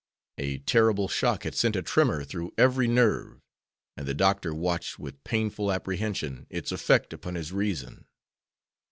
A 0.39 0.57
terrible 0.57 1.07
shock 1.07 1.43
had 1.43 1.53
sent 1.53 1.75
a 1.75 1.83
tremor 1.83 2.23
through 2.23 2.53
every 2.57 2.87
nerve, 2.87 3.39
and 3.95 4.07
the 4.07 4.15
doctor 4.15 4.51
watched 4.51 4.97
with 4.97 5.23
painful 5.23 5.71
apprehension 5.71 6.47
its 6.49 6.71
effect 6.71 7.13
upon 7.13 7.35
his 7.35 7.51
reason. 7.51 8.05